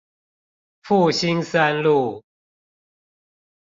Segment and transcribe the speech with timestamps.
[0.81, 2.23] 復興三路